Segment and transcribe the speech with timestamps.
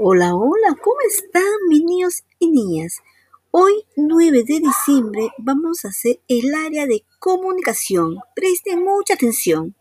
[0.00, 2.98] Hola, hola, ¿cómo están mis niños y niñas?
[3.50, 8.14] Hoy, 9 de diciembre, vamos a hacer el área de comunicación.
[8.36, 9.74] Presten mucha atención.